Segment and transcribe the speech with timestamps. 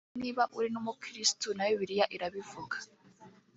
[0.03, 2.75] ndetse niba uri n’Umukirisitu na Bibiliya irabivuga